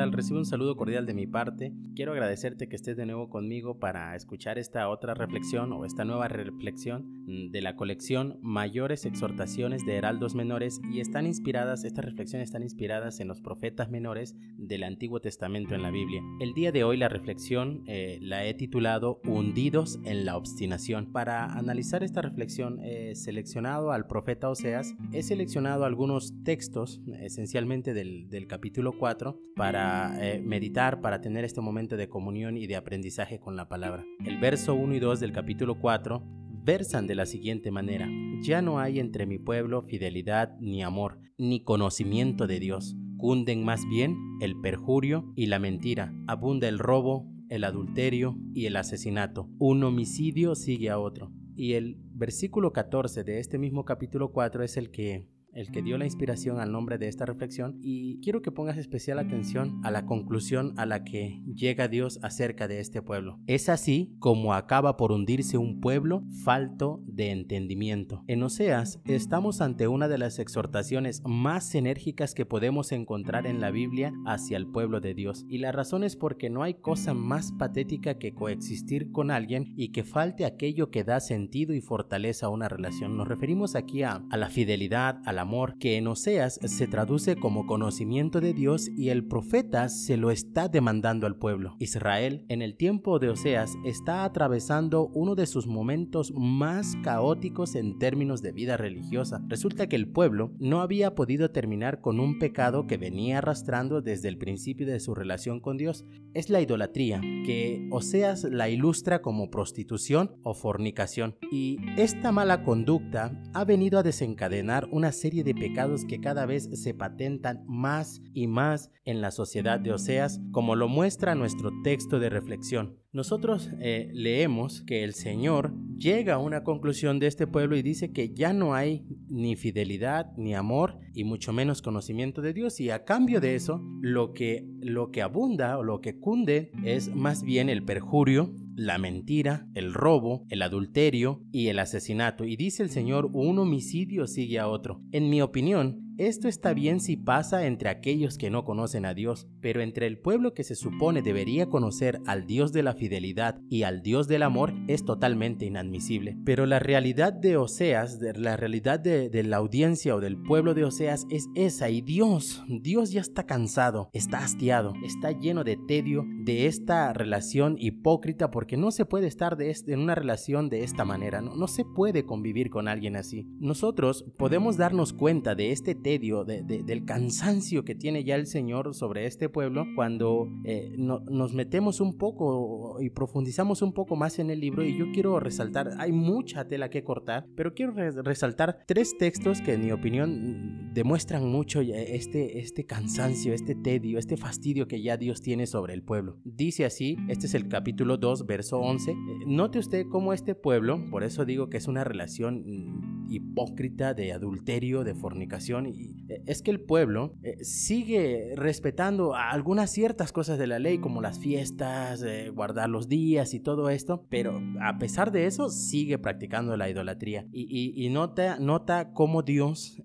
tal? 0.00 0.12
Recibe 0.12 0.38
un 0.38 0.46
saludo 0.46 0.78
cordial 0.78 1.04
de 1.04 1.12
mi 1.12 1.26
parte. 1.26 1.74
Quiero 1.94 2.12
agradecerte 2.12 2.70
que 2.70 2.76
estés 2.76 2.96
de 2.96 3.04
nuevo 3.04 3.28
conmigo 3.28 3.78
para 3.78 4.16
escuchar 4.16 4.58
esta 4.58 4.88
otra 4.88 5.12
reflexión 5.12 5.74
o 5.74 5.84
esta 5.84 6.06
nueva 6.06 6.26
reflexión 6.26 7.04
mm, 7.26 7.50
de 7.50 7.60
la 7.60 7.76
colección 7.76 8.38
Mayores 8.40 9.04
Exhortaciones 9.04 9.84
de 9.84 9.96
Heraldos 9.96 10.34
Menores 10.34 10.80
y 10.90 11.00
están 11.00 11.26
inspiradas, 11.26 11.84
estas 11.84 12.06
reflexiones 12.06 12.48
están 12.48 12.62
inspiradas 12.62 13.20
en 13.20 13.28
los 13.28 13.42
profetas 13.42 13.90
menores 13.90 14.34
del 14.56 14.84
Antiguo 14.84 15.20
Testamento 15.20 15.74
en 15.74 15.82
la 15.82 15.90
Biblia. 15.90 16.22
El 16.40 16.54
día 16.54 16.72
de 16.72 16.82
hoy 16.82 16.96
la 16.96 17.10
reflexión 17.10 17.82
eh, 17.86 18.18
la 18.22 18.46
he 18.46 18.54
titulado 18.54 19.20
Hundidos 19.26 19.98
en 20.04 20.24
la 20.24 20.38
obstinación. 20.38 21.12
Para 21.12 21.44
analizar 21.44 22.02
esta 22.02 22.22
reflexión 22.22 22.82
he 22.82 23.14
seleccionado 23.16 23.92
al 23.92 24.06
profeta 24.06 24.48
Oseas, 24.48 24.94
he 25.12 25.22
seleccionado 25.22 25.84
algunos 25.84 26.32
textos 26.42 27.02
esencialmente 27.20 27.92
del, 27.92 28.30
del 28.30 28.46
capítulo 28.46 28.92
4 28.92 29.38
para 29.56 29.89
eh, 30.20 30.40
meditar, 30.44 31.00
para 31.00 31.20
tener 31.20 31.44
este 31.44 31.60
momento 31.60 31.96
de 31.96 32.08
comunión 32.08 32.56
y 32.56 32.66
de 32.66 32.76
aprendizaje 32.76 33.38
con 33.38 33.56
la 33.56 33.68
palabra. 33.68 34.04
El 34.24 34.38
verso 34.38 34.74
1 34.74 34.94
y 34.94 34.98
2 34.98 35.20
del 35.20 35.32
capítulo 35.32 35.78
4 35.78 36.22
versan 36.62 37.06
de 37.06 37.14
la 37.14 37.26
siguiente 37.26 37.70
manera, 37.70 38.08
ya 38.42 38.62
no 38.62 38.78
hay 38.78 39.00
entre 39.00 39.26
mi 39.26 39.38
pueblo 39.38 39.82
fidelidad 39.82 40.56
ni 40.60 40.82
amor, 40.82 41.18
ni 41.38 41.64
conocimiento 41.64 42.46
de 42.46 42.60
Dios. 42.60 42.96
Cunden 43.16 43.64
más 43.64 43.86
bien 43.88 44.16
el 44.40 44.60
perjurio 44.60 45.32
y 45.36 45.46
la 45.46 45.58
mentira, 45.58 46.12
abunda 46.26 46.68
el 46.68 46.78
robo, 46.78 47.26
el 47.48 47.64
adulterio 47.64 48.36
y 48.54 48.66
el 48.66 48.76
asesinato. 48.76 49.48
Un 49.58 49.82
homicidio 49.84 50.54
sigue 50.54 50.90
a 50.90 50.98
otro. 50.98 51.32
Y 51.56 51.74
el 51.74 51.96
versículo 52.12 52.72
14 52.72 53.24
de 53.24 53.40
este 53.40 53.58
mismo 53.58 53.84
capítulo 53.84 54.32
4 54.32 54.62
es 54.62 54.76
el 54.76 54.90
que 54.90 55.26
el 55.54 55.70
que 55.70 55.82
dio 55.82 55.98
la 55.98 56.04
inspiración 56.04 56.60
al 56.60 56.72
nombre 56.72 56.98
de 56.98 57.08
esta 57.08 57.26
reflexión 57.26 57.78
y 57.82 58.20
quiero 58.20 58.42
que 58.42 58.52
pongas 58.52 58.76
especial 58.76 59.18
atención 59.18 59.80
a 59.84 59.90
la 59.90 60.06
conclusión 60.06 60.74
a 60.76 60.86
la 60.86 61.04
que 61.04 61.42
llega 61.54 61.88
Dios 61.88 62.18
acerca 62.22 62.68
de 62.68 62.80
este 62.80 63.02
pueblo. 63.02 63.38
Es 63.46 63.68
así 63.68 64.14
como 64.18 64.54
acaba 64.54 64.96
por 64.96 65.12
hundirse 65.12 65.58
un 65.58 65.80
pueblo 65.80 66.22
falto 66.44 67.02
de 67.06 67.30
entendimiento. 67.30 68.24
En 68.26 68.42
Oseas 68.42 69.00
estamos 69.04 69.60
ante 69.60 69.88
una 69.88 70.08
de 70.08 70.18
las 70.18 70.38
exhortaciones 70.38 71.22
más 71.24 71.74
enérgicas 71.74 72.34
que 72.34 72.46
podemos 72.46 72.92
encontrar 72.92 73.46
en 73.46 73.60
la 73.60 73.70
Biblia 73.70 74.12
hacia 74.26 74.56
el 74.56 74.66
pueblo 74.66 75.00
de 75.00 75.14
Dios 75.14 75.44
y 75.48 75.58
la 75.58 75.72
razón 75.72 76.04
es 76.04 76.16
porque 76.16 76.50
no 76.50 76.62
hay 76.62 76.74
cosa 76.74 77.14
más 77.14 77.52
patética 77.52 78.18
que 78.18 78.34
coexistir 78.34 79.12
con 79.12 79.30
alguien 79.30 79.72
y 79.76 79.92
que 79.92 80.04
falte 80.04 80.44
aquello 80.44 80.90
que 80.90 81.04
da 81.04 81.20
sentido 81.20 81.74
y 81.74 81.80
fortaleza 81.80 82.46
a 82.46 82.50
una 82.50 82.68
relación. 82.68 83.16
Nos 83.16 83.28
referimos 83.28 83.74
aquí 83.74 84.02
a, 84.02 84.22
la 84.30 84.48
fidelidad, 84.48 85.20
a 85.24 85.32
la 85.32 85.39
amor, 85.40 85.76
que 85.78 85.96
en 85.96 86.06
Oseas 86.06 86.60
se 86.62 86.86
traduce 86.86 87.36
como 87.36 87.66
conocimiento 87.66 88.40
de 88.40 88.52
Dios 88.52 88.88
y 88.96 89.08
el 89.08 89.26
profeta 89.26 89.88
se 89.88 90.16
lo 90.16 90.30
está 90.30 90.68
demandando 90.68 91.26
al 91.26 91.36
pueblo. 91.36 91.76
Israel, 91.80 92.44
en 92.48 92.62
el 92.62 92.76
tiempo 92.76 93.18
de 93.18 93.30
Oseas, 93.30 93.74
está 93.84 94.24
atravesando 94.24 95.08
uno 95.08 95.34
de 95.34 95.46
sus 95.46 95.66
momentos 95.66 96.32
más 96.36 96.96
caóticos 97.02 97.74
en 97.74 97.98
términos 97.98 98.42
de 98.42 98.52
vida 98.52 98.76
religiosa. 98.76 99.42
Resulta 99.48 99.88
que 99.88 99.96
el 99.96 100.08
pueblo 100.08 100.52
no 100.58 100.80
había 100.80 101.14
podido 101.14 101.50
terminar 101.50 102.00
con 102.00 102.20
un 102.20 102.38
pecado 102.38 102.86
que 102.86 102.96
venía 102.96 103.38
arrastrando 103.38 104.02
desde 104.02 104.28
el 104.28 104.38
principio 104.38 104.86
de 104.86 105.00
su 105.00 105.14
relación 105.14 105.60
con 105.60 105.76
Dios. 105.76 106.04
Es 106.34 106.50
la 106.50 106.60
idolatría, 106.60 107.20
que 107.20 107.88
Oseas 107.90 108.44
la 108.44 108.68
ilustra 108.68 109.22
como 109.22 109.50
prostitución 109.50 110.36
o 110.42 110.54
fornicación. 110.54 111.36
Y 111.50 111.78
esta 111.96 112.32
mala 112.32 112.62
conducta 112.62 113.40
ha 113.54 113.64
venido 113.64 113.98
a 113.98 114.02
desencadenar 114.02 114.88
una 114.92 115.12
serie 115.12 115.29
de 115.30 115.54
pecados 115.54 116.04
que 116.04 116.20
cada 116.20 116.46
vez 116.46 116.68
se 116.74 116.94
patentan 116.94 117.64
más 117.66 118.20
y 118.34 118.46
más 118.46 118.90
en 119.04 119.20
la 119.20 119.30
sociedad 119.30 119.80
de 119.80 119.92
Oseas, 119.92 120.40
como 120.52 120.76
lo 120.76 120.88
muestra 120.88 121.34
nuestro 121.34 121.70
texto 121.82 122.18
de 122.18 122.30
reflexión. 122.30 122.98
Nosotros 123.12 123.70
eh, 123.80 124.08
leemos 124.12 124.82
que 124.82 125.02
el 125.02 125.14
Señor 125.14 125.74
llega 125.96 126.34
a 126.34 126.38
una 126.38 126.62
conclusión 126.62 127.18
de 127.18 127.26
este 127.26 127.46
pueblo 127.46 127.76
y 127.76 127.82
dice 127.82 128.12
que 128.12 128.32
ya 128.34 128.52
no 128.52 128.74
hay 128.74 129.04
ni 129.28 129.56
fidelidad, 129.56 130.32
ni 130.36 130.54
amor, 130.54 130.98
y 131.12 131.24
mucho 131.24 131.52
menos 131.52 131.82
conocimiento 131.82 132.40
de 132.40 132.52
Dios. 132.52 132.78
Y 132.78 132.90
a 132.90 133.04
cambio 133.04 133.40
de 133.40 133.56
eso, 133.56 133.82
lo 134.00 134.32
que, 134.32 134.64
lo 134.80 135.10
que 135.10 135.22
abunda 135.22 135.76
o 135.78 135.82
lo 135.82 136.00
que 136.00 136.20
cunde 136.20 136.70
es 136.84 137.12
más 137.14 137.42
bien 137.42 137.68
el 137.68 137.84
perjurio, 137.84 138.54
la 138.80 138.96
mentira, 138.96 139.66
el 139.74 139.92
robo, 139.92 140.46
el 140.48 140.62
adulterio 140.62 141.42
y 141.52 141.68
el 141.68 141.78
asesinato. 141.80 142.46
Y 142.46 142.56
dice 142.56 142.82
el 142.82 142.88
Señor, 142.88 143.28
un 143.34 143.58
homicidio 143.58 144.26
sigue 144.26 144.58
a 144.58 144.68
otro. 144.68 145.02
En 145.12 145.28
mi 145.28 145.42
opinión, 145.42 146.09
esto 146.20 146.48
está 146.48 146.74
bien 146.74 147.00
si 147.00 147.16
pasa 147.16 147.64
entre 147.66 147.88
aquellos 147.88 148.36
que 148.36 148.50
no 148.50 148.66
conocen 148.66 149.06
a 149.06 149.14
Dios, 149.14 149.48
pero 149.62 149.80
entre 149.80 150.06
el 150.06 150.18
pueblo 150.18 150.52
que 150.52 150.64
se 150.64 150.74
supone 150.74 151.22
debería 151.22 151.70
conocer 151.70 152.20
al 152.26 152.46
Dios 152.46 152.74
de 152.74 152.82
la 152.82 152.92
fidelidad 152.92 153.58
y 153.70 153.84
al 153.84 154.02
Dios 154.02 154.28
del 154.28 154.42
amor 154.42 154.74
es 154.86 155.06
totalmente 155.06 155.64
inadmisible. 155.64 156.36
Pero 156.44 156.66
la 156.66 156.78
realidad 156.78 157.32
de 157.32 157.56
Oseas, 157.56 158.18
la 158.20 158.58
realidad 158.58 159.00
de, 159.00 159.30
la 159.44 159.56
audiencia 159.56 160.14
o 160.14 160.20
del 160.20 160.36
pueblo 160.36 160.74
de 160.74 160.84
Oseas 160.84 161.26
es 161.30 161.48
esa 161.54 161.88
y 161.88 162.02
Dios, 162.02 162.62
Dios 162.68 163.12
ya 163.12 163.22
está 163.22 163.46
cansado, 163.46 164.10
está 164.12 164.40
hastiado, 164.40 164.92
está 165.02 165.32
lleno 165.32 165.64
de 165.64 165.78
tedio 165.88 166.26
de 166.44 166.66
esta 166.66 167.14
relación 167.14 167.76
hipócrita 167.78 168.50
porque 168.50 168.76
no 168.76 168.90
se 168.90 169.06
puede 169.06 169.26
estar 169.26 169.56
de 169.56 169.70
este, 169.70 169.94
en 169.94 170.00
una 170.00 170.14
relación 170.14 170.68
de 170.68 170.84
esta 170.84 171.06
manera, 171.06 171.40
no, 171.40 171.56
no 171.56 171.66
se 171.66 171.86
puede 171.86 172.26
convivir 172.26 172.68
con 172.68 172.88
alguien 172.88 173.16
así. 173.16 173.46
Nosotros 173.58 174.26
podemos 174.36 174.76
darnos 174.76 175.14
cuenta 175.14 175.54
de 175.54 175.72
este 175.72 175.94
tedio 176.10 176.44
del 176.44 177.04
cansancio 177.04 177.84
que 177.84 177.94
tiene 177.94 178.24
ya 178.24 178.34
el 178.34 178.48
Señor 178.48 178.96
sobre 178.96 179.26
este 179.26 179.48
pueblo 179.48 179.86
cuando 179.94 180.48
eh, 180.64 180.92
nos 180.96 181.54
metemos 181.54 182.00
un 182.00 182.18
poco 182.18 183.00
y 183.00 183.10
profundizamos 183.10 183.80
un 183.80 183.92
poco 183.92 184.16
más 184.16 184.40
en 184.40 184.50
el 184.50 184.58
libro 184.58 184.84
y 184.84 184.98
yo 184.98 185.12
quiero 185.12 185.38
resaltar, 185.38 185.92
hay 185.98 186.10
mucha 186.10 186.66
tela 186.66 186.90
que 186.90 187.04
cortar, 187.04 187.46
pero 187.54 187.74
quiero 187.74 187.92
resaltar 187.92 188.82
tres 188.88 189.16
textos 189.18 189.60
que 189.60 189.74
en 189.74 189.84
mi 189.84 189.92
opinión 189.92 190.92
demuestran 190.94 191.46
mucho 191.46 191.80
este, 191.80 192.58
este 192.58 192.84
cansancio, 192.84 193.54
este 193.54 193.76
tedio, 193.76 194.18
este 194.18 194.36
fastidio 194.36 194.88
que 194.88 195.02
ya 195.02 195.16
Dios 195.16 195.42
tiene 195.42 195.68
sobre 195.68 195.94
el 195.94 196.02
pueblo. 196.02 196.38
Dice 196.42 196.84
así, 196.84 197.18
este 197.28 197.46
es 197.46 197.54
el 197.54 197.68
capítulo 197.68 198.16
2, 198.16 198.46
verso 198.46 198.80
11, 198.80 199.12
eh, 199.12 199.16
note 199.46 199.78
usted 199.78 200.06
cómo 200.10 200.32
este 200.32 200.56
pueblo, 200.56 201.04
por 201.08 201.22
eso 201.22 201.44
digo 201.44 201.70
que 201.70 201.76
es 201.76 201.86
una 201.86 202.02
relación 202.02 202.64
mm, 202.66 203.09
hipócrita 203.30 204.12
de 204.14 204.32
adulterio, 204.32 205.04
de 205.04 205.14
fornicación 205.14 205.86
y 205.86 206.24
eh, 206.28 206.42
es 206.46 206.62
que 206.62 206.70
el 206.70 206.80
pueblo 206.80 207.34
eh, 207.42 207.64
sigue 207.64 208.52
respetando 208.56 209.34
algunas 209.34 209.90
ciertas 209.90 210.32
cosas 210.32 210.58
de 210.58 210.66
la 210.66 210.78
ley, 210.78 210.98
como 210.98 211.20
las 211.20 211.38
fiestas, 211.38 212.22
eh, 212.22 212.50
guardar 212.50 212.90
los 212.90 213.08
días 213.08 213.54
y 213.54 213.60
todo 213.60 213.88
esto, 213.88 214.26
pero 214.28 214.60
a 214.80 214.98
pesar 214.98 215.32
de 215.32 215.46
eso 215.46 215.70
sigue 215.70 216.18
practicando 216.18 216.76
la 216.76 216.90
idolatría. 216.90 217.46
Y, 217.52 218.08
nota, 218.10 218.58
nota 218.58 219.12
cómo 219.12 219.42
Dios 219.42 220.02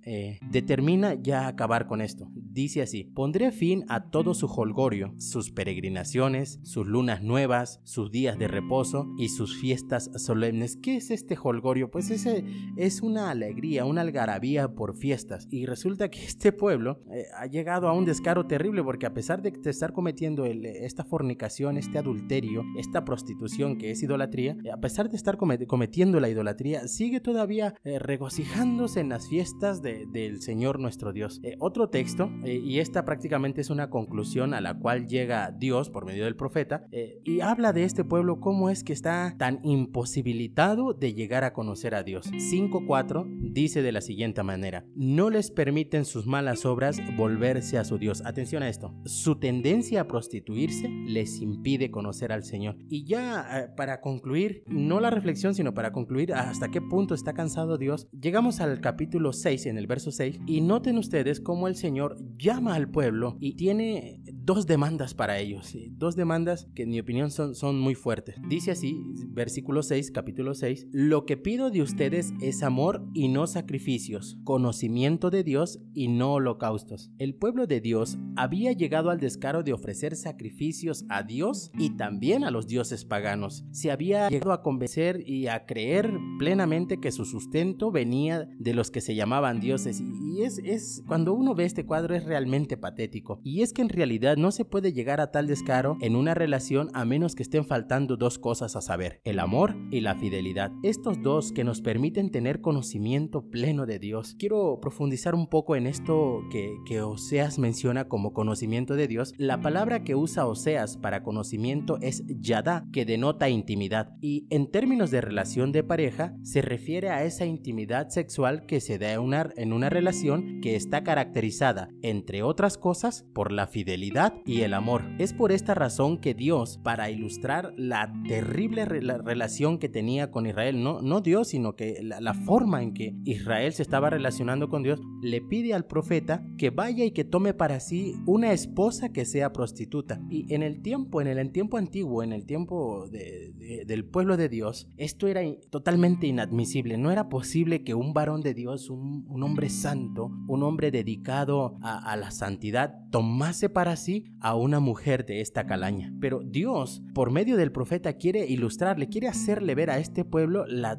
determina 0.52 1.16
ya 1.16 1.48
acabar 1.48 1.88
con 1.88 2.02
esto. 2.02 2.30
Dice 2.56 2.82
así, 2.82 3.04
pondré 3.04 3.52
fin 3.52 3.84
a 3.90 4.10
todo 4.12 4.34
su 4.34 4.46
holgorio, 4.46 5.14
sus 5.18 5.52
peregrinaciones, 5.52 6.62
sus 6.64 6.88
lunas 6.88 7.22
nuevas, 7.22 7.82
sus 7.84 8.12
días 8.12 8.40
de 8.40 8.48
reposo 8.48 9.14
y 9.18 9.28
sus 9.28 9.60
fiestas 9.60 10.10
solemnes. 10.16 10.78
¿Qué 10.78 10.96
es 10.96 11.12
este 11.12 11.38
holgorio? 11.38 11.92
Pues 11.92 12.10
ese 12.12 12.46
es 12.78 13.02
una 13.02 13.30
alegría, 13.30 13.84
una 13.84 14.00
algarabía 14.00 14.74
por 14.74 14.96
fiestas. 14.96 15.50
Y 15.52 15.66
resulta 15.66 16.10
que 16.10 16.20
este 16.26 16.54
pueblo 16.54 17.02
eh, 17.12 17.26
ha 17.38 17.46
llegado 17.46 17.90
a 17.90 17.92
un 17.92 18.06
descaro 18.06 18.48
terrible 18.48 18.82
porque 18.86 19.06
a 19.06 19.14
pesar 19.14 19.42
de 19.42 19.52
estar 19.70 19.92
cometiendo 19.92 20.46
esta 20.46 21.04
fornicación, 21.04 21.76
este 21.76 21.98
adulterio, 21.98 22.64
esta 22.78 23.04
prostitución 23.04 23.78
que 23.78 23.92
es 23.92 24.02
idolatría, 24.02 24.56
eh, 24.64 24.72
a 24.72 24.80
pesar 24.80 25.10
de 25.10 25.18
estar 25.18 25.36
cometiendo 25.36 26.22
la 26.22 26.30
idolatría, 26.30 26.88
sigue 26.88 27.20
todavía 27.20 27.74
eh, 27.84 28.00
regocijándose 28.00 29.02
en 29.02 29.10
las 29.10 29.28
fiestas 29.28 29.82
del 29.82 30.42
Señor 30.42 30.80
nuestro 30.80 31.12
Dios. 31.12 31.42
otro 31.60 31.90
texto, 31.90 32.30
y 32.48 32.80
esta 32.80 33.06
prácticamente 33.06 33.62
es 33.62 33.70
una 33.70 33.90
conclusión 33.90 34.54
a 34.54 34.62
la 34.62 34.74
cual 34.74 35.08
llega 35.08 35.52
Dios 35.52 35.90
por 35.90 36.06
medio 36.06 36.26
del 36.26 36.36
profeta, 36.36 36.88
y 37.24 37.42
habla 37.42 37.74
de 37.74 37.84
este 37.84 38.04
pueblo 38.04 38.40
cómo 38.40 38.70
es 38.70 38.84
que 38.84 38.94
está 38.94 39.36
tan 39.38 39.60
imposibilitado 39.64 40.94
de 40.94 41.14
llegar 41.14 41.44
a 41.44 41.54
conocer 41.54 41.96
a 41.96 42.04
Dios. 42.04 42.32
5.4 42.32 43.52
dice 43.52 43.82
de 43.82 43.92
la 43.92 44.02
siguiente 44.02 44.42
manera, 44.44 44.86
no 44.96 45.30
les 45.30 45.52
permite 45.52 45.66
permiten 45.66 46.06
sus 46.06 46.28
malas 46.28 46.64
obras 46.64 47.02
volverse 47.18 47.80
a 47.80 47.84
su 47.84 47.98
Dios. 47.98 48.22
Atención 48.24 48.62
a 48.62 48.70
esto. 48.70 48.94
Su 49.06 49.40
tendencia 49.40 50.02
a 50.02 50.08
prostituirse 50.08 50.88
les 50.88 51.42
impide 51.42 51.90
conocer 51.90 52.32
al 52.32 52.44
Señor. 52.44 52.78
Y 52.88 53.04
ya 53.06 53.48
eh, 53.52 53.70
para 53.76 54.00
concluir, 54.00 54.64
no 54.68 55.00
la 55.00 55.10
reflexión, 55.10 55.56
sino 55.56 55.74
para 55.74 55.92
concluir 55.92 56.36
hasta 56.36 56.70
qué 56.70 56.82
punto 56.82 57.16
está 57.16 57.34
cansado 57.34 57.80
Dios, 57.80 58.08
llegamos 58.12 58.62
al 58.62 58.80
capítulo 58.80 59.34
6, 59.34 59.66
en 59.66 59.80
el 59.80 59.88
verso 59.88 60.12
6, 60.12 60.42
y 60.46 60.62
noten 60.62 61.00
ustedes 61.00 61.42
cómo 61.42 61.68
el 61.68 61.76
Señor 61.76 62.16
llama 62.38 62.76
al 62.76 62.90
pueblo 62.90 63.38
y 63.40 63.54
tiene 63.54 64.22
dos 64.32 64.68
demandas 64.68 65.14
para 65.14 65.40
ellos, 65.40 65.76
dos 65.92 66.16
demandas 66.16 66.68
que 66.76 66.84
en 66.84 66.90
mi 66.90 67.00
opinión 67.00 67.32
son, 67.32 67.56
son 67.56 67.80
muy 67.80 67.96
fuertes. 67.96 68.36
Dice 68.48 68.72
así, 68.72 69.02
versículo 69.30 69.84
6, 69.84 70.12
capítulo 70.12 70.54
6, 70.54 70.88
lo 70.92 71.26
que 71.26 71.38
pido 71.38 71.72
de 71.72 71.82
ustedes 71.82 72.34
es 72.42 72.64
amor 72.64 73.06
y 73.14 73.28
no 73.28 73.48
sacrificios, 73.48 74.38
conocimiento 74.44 75.30
de 75.30 75.44
Dios 75.44 75.80
y 75.94 76.08
no 76.08 76.34
holocaustos. 76.34 77.12
El 77.18 77.36
pueblo 77.36 77.68
de 77.68 77.82
Dios 77.82 78.18
había 78.36 78.72
llegado 78.72 79.10
al 79.10 79.20
descaro 79.20 79.64
de 79.64 79.74
ofrecer 79.74 80.16
sacrificios 80.16 81.06
a 81.10 81.24
Dios 81.24 81.72
y 81.78 81.92
también 81.92 82.44
a 82.44 82.52
los 82.52 82.68
dioses 82.68 83.06
paganos. 83.06 83.66
Se 83.72 83.92
había 83.92 84.30
llegado 84.30 84.54
a 84.54 84.62
convencer 84.62 85.24
y 85.28 85.48
a 85.48 85.66
creer 85.66 86.12
plenamente 86.38 87.00
que 87.00 87.12
su 87.12 87.26
sustento 87.26 87.92
venía 87.92 88.48
de 88.60 88.74
los 88.74 88.92
que 88.92 89.02
se 89.02 89.16
llamaban 89.16 89.60
dioses 89.60 90.02
y 90.02 90.25
es, 90.44 90.60
es 90.60 91.04
cuando 91.08 91.34
uno 91.34 91.56
ve 91.56 91.66
este 91.66 91.86
cuadro 91.86 92.16
es 92.16 92.26
realmente 92.26 92.78
patético. 92.78 93.40
Y 93.44 93.62
es 93.62 93.74
que 93.74 93.82
en 93.82 93.90
realidad 93.90 94.38
no 94.38 94.52
se 94.52 94.66
puede 94.66 94.94
llegar 94.94 95.22
a 95.22 95.32
tal 95.32 95.48
descaro 95.48 95.98
en 96.02 96.16
una 96.16 96.34
relación 96.34 96.90
a 96.94 97.06
menos 97.06 97.36
que 97.36 97.44
estén 97.44 97.66
faltando 97.66 98.18
dos 98.18 98.40
cosas 98.40 98.76
a 98.76 98.82
saber, 98.82 99.22
el 99.24 99.40
amor 99.40 99.76
y 99.92 100.02
la 100.02 100.16
fidelidad. 100.16 100.72
Estos 100.84 101.22
dos 101.22 101.52
que 101.52 101.64
nos 101.64 101.82
permiten 101.82 102.32
tener 102.32 102.62
conocimiento 102.62 103.50
pleno 103.50 103.86
de 103.86 104.00
Dios. 104.00 104.36
Quiero 104.38 104.80
profundizar 104.82 105.36
un 105.36 105.48
poco 105.48 105.76
en 105.76 105.88
esto 105.88 106.42
que, 106.52 106.76
Oseas 107.02 107.60
menciona 107.60 108.08
como 108.08 108.34
conocimiento 108.34 108.96
de 108.96 109.08
Dios. 109.08 109.34
La 109.38 109.62
palabra 109.62 110.04
que 110.04 110.16
usa 110.16 110.48
Oseas 110.48 110.98
para 110.98 111.24
conocimiento 111.24 111.98
es 112.02 112.24
yada, 112.40 112.88
que 112.94 113.06
denota 113.06 113.50
intimidad. 113.50 114.16
Y 114.22 114.48
en 114.50 114.72
términos 114.72 115.12
de 115.12 115.22
relación 115.22 115.72
de 115.72 115.84
pareja, 115.84 116.36
se 116.42 116.62
refiere 116.62 117.10
a 117.10 117.26
esa 117.26 117.46
intimidad 117.46 118.10
sexual 118.10 118.66
que 118.66 118.80
se 118.80 118.98
da 118.98 119.14
en 119.14 119.74
una 119.74 119.90
relación 119.90 120.25
que 120.62 120.76
está 120.76 121.04
caracterizada, 121.04 121.90
entre 122.02 122.44
otras 122.44 122.78
cosas, 122.78 123.26
por 123.34 123.52
la 123.52 123.68
fidelidad 123.68 124.34
y 124.46 124.62
el 124.62 124.74
amor. 124.74 125.04
Es 125.20 125.34
por 125.34 125.52
esta 125.52 125.76
razón 125.76 126.18
que 126.18 126.34
Dios, 126.34 126.80
para 126.84 127.10
ilustrar 127.12 127.74
la 127.78 128.12
terrible 128.28 128.86
relación 128.86 129.78
que 129.78 129.90
tenía 129.90 130.32
con 130.32 130.48
Israel, 130.48 130.82
no, 130.82 131.02
no 131.02 131.22
Dios, 131.22 131.50
sino 131.50 131.76
que 131.76 132.00
la, 132.02 132.34
forma 132.34 132.82
en 132.82 132.94
que 132.94 133.16
Israel 133.24 133.74
se 133.74 133.82
estaba 133.82 134.10
relacionando 134.10 134.70
con 134.70 134.84
Dios, 134.84 135.00
le 135.22 135.42
pide 135.42 135.74
al 135.74 135.86
profeta 135.86 136.46
que 136.58 136.70
vaya 136.70 137.06
y 137.06 137.12
que 137.12 137.24
tome 137.24 137.54
para 137.54 137.80
sí 137.80 138.16
una 138.26 138.52
esposa 138.52 139.10
que 139.10 139.26
sea 139.26 139.54
prostituta. 139.54 140.20
Y 140.30 140.54
en 140.54 140.64
el 140.64 140.82
tiempo, 140.82 141.22
en 141.22 141.28
el 141.28 141.52
tiempo 141.52 141.78
antiguo, 141.78 142.24
en 142.24 142.34
el 142.34 142.46
tiempo 142.46 143.08
del 143.10 144.06
pueblo 144.06 144.38
de 144.38 144.50
Dios, 144.50 144.90
esto 144.98 145.28
era 145.28 145.42
totalmente 145.70 146.28
inadmisible. 146.28 146.98
No 146.98 147.12
era 147.12 147.30
posible 147.30 147.84
que 147.84 147.94
un 147.94 148.14
varón 148.14 148.42
de 148.42 148.54
Dios, 148.54 148.90
un, 148.90 149.26
hombre 149.44 149.70
santo, 149.70 150.15
un 150.24 150.64
hombre 150.64 150.92
dedicado 150.92 151.78
a, 151.82 152.12
a 152.12 152.16
la 152.16 152.32
santidad, 152.32 152.96
tomase 153.12 153.70
para 153.70 153.96
sí 153.96 154.26
a 154.40 154.56
una 154.56 154.80
mujer 154.80 155.26
de 155.26 155.42
esta 155.42 155.66
calaña. 155.66 156.14
Pero 156.20 156.42
Dios, 156.44 157.02
por 157.14 157.32
medio 157.32 157.58
del 157.58 157.72
profeta, 157.72 158.14
quiere 158.14 158.46
ilustrarle, 158.46 159.10
quiere 159.10 159.28
hacerle 159.28 159.76
ver 159.76 159.90
a 159.90 160.00
este 160.00 160.26
pueblo 160.26 160.66
la, 160.68 160.96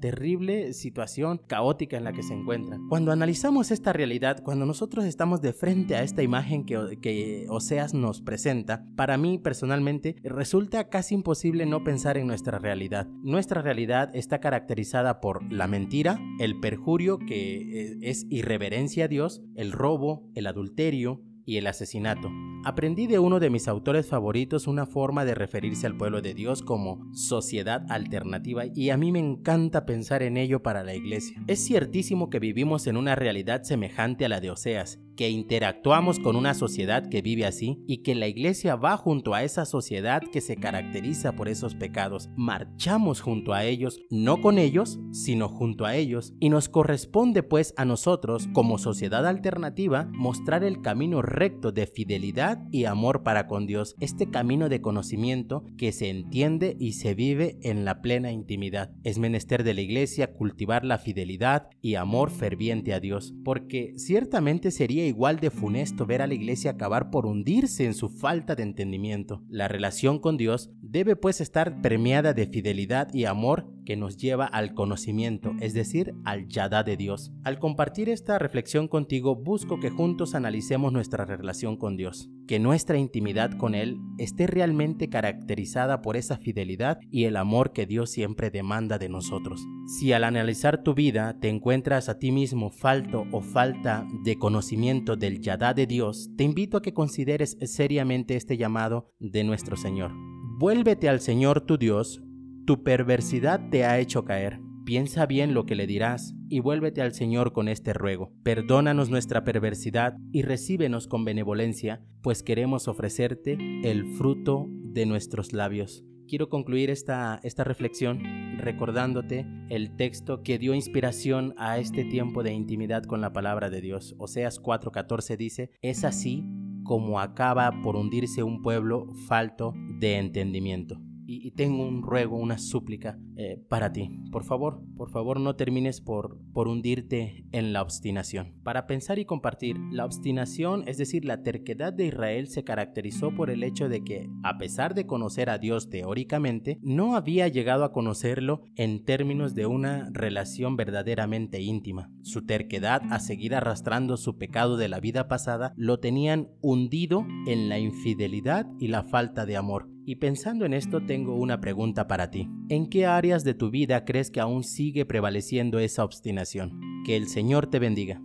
terrible 0.00 0.72
situación 0.72 1.40
caótica 1.46 1.96
en 1.96 2.04
la 2.04 2.12
que 2.12 2.22
se 2.22 2.34
encuentra. 2.34 2.78
Cuando 2.88 3.10
analizamos 3.10 3.70
esta 3.70 3.92
realidad, 3.92 4.42
cuando 4.42 4.64
nosotros 4.66 5.04
estamos 5.04 5.40
de 5.40 5.52
frente 5.52 5.96
a 5.96 6.02
esta 6.02 6.22
imagen 6.22 6.64
que, 6.64 6.98
que 7.00 7.46
Oseas 7.48 7.94
nos 7.94 8.20
presenta, 8.22 8.84
para 8.96 9.16
mí 9.16 9.38
personalmente 9.38 10.16
resulta 10.22 10.88
casi 10.88 11.14
imposible 11.14 11.66
no 11.66 11.84
pensar 11.84 12.16
en 12.16 12.26
nuestra 12.26 12.58
realidad. 12.58 13.06
Nuestra 13.22 13.62
realidad 13.62 14.14
está 14.14 14.40
caracterizada 14.40 15.20
por 15.20 15.52
la 15.52 15.66
mentira, 15.66 16.20
el 16.38 16.60
perjurio 16.60 17.18
que 17.18 17.92
eh, 17.92 17.98
es 18.02 18.26
irreverencia 18.58 19.04
a 19.04 19.08
Dios, 19.08 19.40
el 19.54 19.70
robo, 19.70 20.28
el 20.34 20.48
adulterio, 20.48 21.22
y 21.48 21.56
el 21.56 21.66
asesinato. 21.66 22.28
Aprendí 22.64 23.06
de 23.06 23.18
uno 23.18 23.38
de 23.38 23.50
mis 23.50 23.68
autores 23.68 24.08
favoritos 24.08 24.66
una 24.66 24.84
forma 24.84 25.24
de 25.24 25.34
referirse 25.34 25.86
al 25.86 25.96
pueblo 25.96 26.20
de 26.20 26.34
Dios 26.34 26.62
como 26.62 27.08
sociedad 27.12 27.86
alternativa 27.88 28.64
y 28.74 28.90
a 28.90 28.96
mí 28.96 29.12
me 29.12 29.20
encanta 29.20 29.86
pensar 29.86 30.22
en 30.22 30.36
ello 30.36 30.62
para 30.62 30.82
la 30.82 30.94
iglesia. 30.94 31.40
Es 31.46 31.64
ciertísimo 31.64 32.30
que 32.30 32.40
vivimos 32.40 32.86
en 32.86 32.96
una 32.96 33.14
realidad 33.14 33.62
semejante 33.62 34.24
a 34.24 34.28
la 34.28 34.40
de 34.40 34.50
Oseas, 34.50 34.98
que 35.16 35.30
interactuamos 35.30 36.20
con 36.20 36.36
una 36.36 36.54
sociedad 36.54 37.08
que 37.08 37.22
vive 37.22 37.44
así 37.44 37.82
y 37.86 37.98
que 37.98 38.14
la 38.14 38.28
iglesia 38.28 38.76
va 38.76 38.96
junto 38.96 39.34
a 39.34 39.42
esa 39.42 39.64
sociedad 39.64 40.22
que 40.32 40.40
se 40.40 40.56
caracteriza 40.56 41.32
por 41.32 41.48
esos 41.48 41.74
pecados. 41.74 42.28
Marchamos 42.36 43.20
junto 43.20 43.52
a 43.52 43.64
ellos, 43.64 44.00
no 44.10 44.40
con 44.40 44.58
ellos, 44.58 45.00
sino 45.10 45.48
junto 45.48 45.86
a 45.86 45.96
ellos, 45.96 46.34
y 46.38 46.50
nos 46.50 46.68
corresponde 46.68 47.42
pues 47.42 47.74
a 47.76 47.84
nosotros, 47.84 48.48
como 48.52 48.78
sociedad 48.78 49.26
alternativa, 49.26 50.08
mostrar 50.12 50.62
el 50.62 50.82
camino 50.82 51.20
recto 51.20 51.72
de 51.72 51.86
fidelidad 51.86 52.47
y 52.70 52.84
amor 52.84 53.22
para 53.22 53.46
con 53.46 53.66
Dios, 53.66 53.94
este 54.00 54.30
camino 54.30 54.68
de 54.68 54.80
conocimiento 54.80 55.64
que 55.76 55.92
se 55.92 56.08
entiende 56.08 56.76
y 56.78 56.92
se 56.92 57.14
vive 57.14 57.58
en 57.62 57.84
la 57.84 58.00
plena 58.00 58.32
intimidad. 58.32 58.90
Es 59.04 59.18
menester 59.18 59.64
de 59.64 59.74
la 59.74 59.80
iglesia 59.80 60.32
cultivar 60.32 60.84
la 60.84 60.98
fidelidad 60.98 61.68
y 61.82 61.96
amor 61.96 62.30
ferviente 62.30 62.94
a 62.94 63.00
Dios, 63.00 63.34
porque 63.44 63.92
ciertamente 63.96 64.70
sería 64.70 65.06
igual 65.06 65.40
de 65.40 65.50
funesto 65.50 66.06
ver 66.06 66.22
a 66.22 66.26
la 66.26 66.34
iglesia 66.34 66.72
acabar 66.72 67.10
por 67.10 67.26
hundirse 67.26 67.84
en 67.84 67.94
su 67.94 68.08
falta 68.08 68.54
de 68.54 68.62
entendimiento. 68.62 69.42
La 69.48 69.68
relación 69.68 70.18
con 70.18 70.36
Dios 70.36 70.70
debe 70.80 71.16
pues 71.16 71.40
estar 71.40 71.80
permeada 71.82 72.32
de 72.32 72.46
fidelidad 72.46 73.12
y 73.12 73.24
amor 73.24 73.66
que 73.88 73.96
nos 73.96 74.18
lleva 74.18 74.44
al 74.44 74.74
conocimiento, 74.74 75.54
es 75.60 75.72
decir, 75.72 76.14
al 76.26 76.46
yada 76.46 76.82
de 76.84 76.98
Dios. 76.98 77.32
Al 77.42 77.58
compartir 77.58 78.10
esta 78.10 78.38
reflexión 78.38 78.86
contigo, 78.86 79.34
busco 79.34 79.80
que 79.80 79.88
juntos 79.88 80.34
analicemos 80.34 80.92
nuestra 80.92 81.24
relación 81.24 81.78
con 81.78 81.96
Dios, 81.96 82.28
que 82.46 82.58
nuestra 82.58 82.98
intimidad 82.98 83.50
con 83.52 83.74
Él 83.74 83.96
esté 84.18 84.46
realmente 84.46 85.08
caracterizada 85.08 86.02
por 86.02 86.18
esa 86.18 86.36
fidelidad 86.36 86.98
y 87.10 87.24
el 87.24 87.38
amor 87.38 87.72
que 87.72 87.86
Dios 87.86 88.10
siempre 88.10 88.50
demanda 88.50 88.98
de 88.98 89.08
nosotros. 89.08 89.66
Si 89.86 90.12
al 90.12 90.24
analizar 90.24 90.82
tu 90.82 90.92
vida 90.92 91.38
te 91.40 91.48
encuentras 91.48 92.10
a 92.10 92.18
ti 92.18 92.30
mismo 92.30 92.68
falto 92.68 93.24
o 93.32 93.40
falta 93.40 94.06
de 94.22 94.36
conocimiento 94.36 95.16
del 95.16 95.40
yada 95.40 95.72
de 95.72 95.86
Dios, 95.86 96.28
te 96.36 96.44
invito 96.44 96.76
a 96.76 96.82
que 96.82 96.92
consideres 96.92 97.56
seriamente 97.62 98.36
este 98.36 98.58
llamado 98.58 99.14
de 99.18 99.44
nuestro 99.44 99.78
Señor. 99.78 100.12
Vuélvete 100.58 101.08
al 101.08 101.20
Señor 101.20 101.60
tu 101.60 101.78
Dios, 101.78 102.20
tu 102.68 102.82
perversidad 102.82 103.70
te 103.70 103.86
ha 103.86 103.98
hecho 103.98 104.26
caer. 104.26 104.60
Piensa 104.84 105.24
bien 105.24 105.54
lo 105.54 105.64
que 105.64 105.74
le 105.74 105.86
dirás 105.86 106.34
y 106.50 106.60
vuélvete 106.60 107.00
al 107.00 107.14
Señor 107.14 107.54
con 107.54 107.66
este 107.66 107.94
ruego. 107.94 108.30
Perdónanos 108.42 109.08
nuestra 109.08 109.42
perversidad 109.42 110.18
y 110.32 110.42
recíbenos 110.42 111.08
con 111.08 111.24
benevolencia, 111.24 112.04
pues 112.20 112.42
queremos 112.42 112.86
ofrecerte 112.86 113.56
el 113.84 114.04
fruto 114.18 114.66
de 114.68 115.06
nuestros 115.06 115.54
labios. 115.54 116.04
Quiero 116.28 116.50
concluir 116.50 116.90
esta, 116.90 117.40
esta 117.42 117.64
reflexión 117.64 118.22
recordándote 118.58 119.46
el 119.70 119.96
texto 119.96 120.42
que 120.42 120.58
dio 120.58 120.74
inspiración 120.74 121.54
a 121.56 121.78
este 121.78 122.04
tiempo 122.04 122.42
de 122.42 122.52
intimidad 122.52 123.04
con 123.04 123.22
la 123.22 123.32
palabra 123.32 123.70
de 123.70 123.80
Dios. 123.80 124.14
Oseas 124.18 124.60
4:14 124.60 125.38
dice, 125.38 125.70
es 125.80 126.04
así 126.04 126.44
como 126.84 127.18
acaba 127.18 127.80
por 127.82 127.96
hundirse 127.96 128.42
un 128.42 128.60
pueblo 128.60 129.06
falto 129.26 129.72
de 130.00 130.18
entendimiento 130.18 131.00
y, 131.30 131.50
tengo 131.50 131.86
un 131.86 132.02
ruego, 132.02 132.38
una 132.38 132.56
súplica 132.56 133.18
eh, 133.36 133.62
para 133.68 133.92
ti. 133.92 134.08
Por 134.32 134.44
favor, 134.44 134.80
por 134.96 135.10
favor 135.10 135.38
no 135.38 135.56
termines 135.56 136.00
por, 136.00 136.38
por 136.54 136.68
hundirte 136.68 137.44
en 137.52 137.74
la 137.74 137.82
obstinación. 137.82 138.54
Para 138.62 138.86
pensar 138.86 139.18
y 139.18 139.26
compartir, 139.26 139.76
la 139.92 140.06
obstinación, 140.06 140.84
es 140.88 140.96
decir, 140.96 141.26
la 141.26 141.42
terquedad 141.42 141.92
de 141.92 142.06
Israel 142.06 142.48
se 142.48 142.64
caracterizó 142.64 143.34
por 143.34 143.50
el 143.50 143.62
hecho 143.62 143.90
de 143.90 144.02
que, 144.02 144.30
a 144.42 144.56
pesar 144.56 144.94
de 144.94 145.06
conocer 145.06 145.50
a 145.50 145.58
Dios 145.58 145.90
teóricamente, 145.90 146.78
no 146.80 147.14
había 147.14 147.46
llegado 147.48 147.84
a 147.84 147.92
conocerlo 147.92 148.62
en 148.74 149.04
términos 149.04 149.54
de 149.54 149.66
una 149.66 150.08
relación 150.10 150.76
verdaderamente 150.76 151.60
íntima. 151.60 152.10
Su 152.22 152.46
terquedad 152.46 153.02
a 153.10 153.20
seguir 153.20 153.54
arrastrando 153.54 154.16
su 154.16 154.38
pecado 154.38 154.78
de 154.78 154.88
la 154.88 154.98
vida 154.98 155.28
pasada 155.28 155.74
lo 155.76 156.00
tenían 156.00 156.48
hundido 156.62 157.26
en 157.46 157.68
la 157.68 157.78
infidelidad 157.78 158.66
y 158.80 158.88
la 158.88 159.02
falta 159.02 159.44
de 159.44 159.58
amor 159.58 159.97
y 160.08 160.16
pensando 160.16 160.64
en 160.64 160.72
esto 160.72 161.04
tengo 161.04 161.34
una 161.34 161.60
pregunta 161.60 162.08
para 162.08 162.30
ti. 162.30 162.48
¿En 162.70 162.88
qué 162.88 163.04
áreas 163.04 163.44
de 163.44 163.52
tu 163.52 163.68
vida 163.68 164.06
crees 164.06 164.30
que 164.30 164.40
aún 164.40 164.64
sigue 164.64 165.04
prevaleciendo 165.04 165.78
esa 165.80 166.02
obstinación? 166.02 166.80
Que 167.04 167.14
el 167.14 167.28
Señor 167.28 167.66
te 167.66 167.78
bendiga. 167.78 168.18